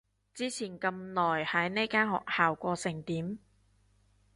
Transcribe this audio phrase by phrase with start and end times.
[0.33, 3.37] 之前咁耐喺呢間學校過成點？